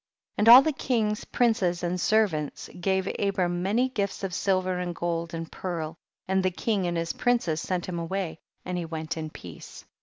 [0.37, 0.41] 40.
[0.41, 5.31] And all the kings, princes and servants gave Abram many gifts of silver and gold
[5.35, 5.95] and pearl,
[6.27, 9.85] and the king and his princes sent him away, and he went in peace.